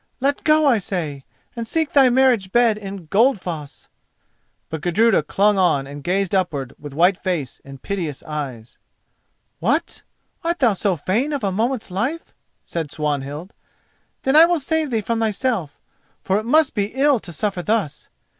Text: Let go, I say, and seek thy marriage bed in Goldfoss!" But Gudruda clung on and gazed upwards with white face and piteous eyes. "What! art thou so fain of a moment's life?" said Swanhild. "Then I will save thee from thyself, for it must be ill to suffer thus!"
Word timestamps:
Let 0.19 0.43
go, 0.43 0.65
I 0.65 0.79
say, 0.79 1.25
and 1.55 1.67
seek 1.67 1.93
thy 1.93 2.09
marriage 2.09 2.51
bed 2.51 2.75
in 2.75 3.05
Goldfoss!" 3.09 3.87
But 4.67 4.81
Gudruda 4.81 5.21
clung 5.21 5.59
on 5.59 5.85
and 5.85 6.03
gazed 6.03 6.33
upwards 6.33 6.73
with 6.79 6.95
white 6.95 7.19
face 7.19 7.61
and 7.63 7.79
piteous 7.83 8.23
eyes. 8.23 8.79
"What! 9.59 10.01
art 10.43 10.57
thou 10.57 10.73
so 10.73 10.95
fain 10.95 11.31
of 11.33 11.43
a 11.43 11.51
moment's 11.51 11.91
life?" 11.91 12.33
said 12.63 12.89
Swanhild. 12.89 13.53
"Then 14.23 14.35
I 14.35 14.45
will 14.45 14.59
save 14.59 14.89
thee 14.89 15.01
from 15.01 15.19
thyself, 15.19 15.79
for 16.23 16.39
it 16.39 16.45
must 16.45 16.73
be 16.73 16.87
ill 16.95 17.19
to 17.19 17.31
suffer 17.31 17.61
thus!" 17.61 18.09